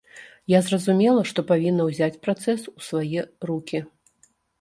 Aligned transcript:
Я 0.51 0.59
зразумела, 0.67 1.21
што 1.31 1.43
павінна 1.51 1.85
ўзяць 1.89 2.17
працэс 2.29 2.65
у 2.77 2.87
свае 2.87 3.21
рукі. 3.51 3.83